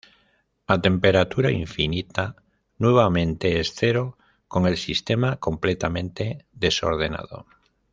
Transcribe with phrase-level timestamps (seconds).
[0.65, 2.35] A temperatura infinita,
[2.79, 7.45] nuevamente es cero, con el sistema completamente desordenado.